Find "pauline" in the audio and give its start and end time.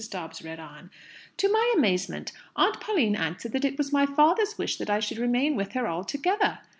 2.81-3.15